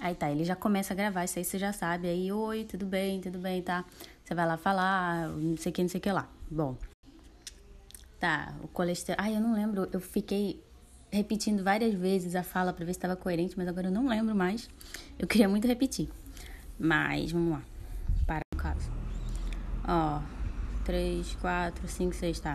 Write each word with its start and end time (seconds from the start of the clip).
Aí 0.00 0.14
tá, 0.14 0.30
ele 0.30 0.44
já 0.44 0.56
começa 0.56 0.92
a 0.92 0.96
gravar, 0.96 1.24
isso 1.24 1.38
aí 1.38 1.44
você 1.44 1.58
já 1.58 1.72
sabe. 1.72 2.08
Aí, 2.08 2.30
oi, 2.30 2.64
tudo 2.64 2.84
bem, 2.84 3.20
tudo 3.20 3.38
bem, 3.38 3.62
tá? 3.62 3.84
Você 4.24 4.34
vai 4.34 4.46
lá 4.46 4.56
falar, 4.56 5.28
não 5.28 5.56
sei 5.56 5.70
o 5.70 5.74
que, 5.74 5.82
não 5.82 5.88
sei 5.88 5.98
o 5.98 6.02
que 6.02 6.12
lá. 6.12 6.28
Bom. 6.50 6.76
Tá, 8.18 8.54
o 8.62 8.68
colesterol. 8.68 9.22
Ai, 9.22 9.36
eu 9.36 9.40
não 9.40 9.54
lembro, 9.54 9.88
eu 9.92 10.00
fiquei 10.00 10.62
repetindo 11.10 11.62
várias 11.62 11.94
vezes 11.94 12.34
a 12.34 12.42
fala 12.42 12.72
para 12.72 12.84
ver 12.84 12.92
se 12.92 12.98
estava 12.98 13.14
coerente, 13.14 13.56
mas 13.56 13.68
agora 13.68 13.86
eu 13.86 13.92
não 13.92 14.08
lembro 14.08 14.34
mais. 14.34 14.68
Eu 15.18 15.28
queria 15.28 15.48
muito 15.48 15.66
repetir. 15.66 16.08
Mas 16.78 17.30
vamos 17.30 17.52
lá. 17.52 17.62
Para 18.26 18.42
o 18.52 18.56
caso. 18.56 18.90
Ó, 19.86 20.20
3, 20.84 21.36
4, 21.40 21.86
5, 21.86 22.14
6, 22.14 22.40
tá. 22.40 22.52